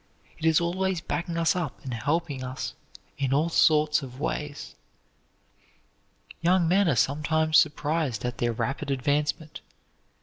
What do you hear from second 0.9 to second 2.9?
backing us up and helping us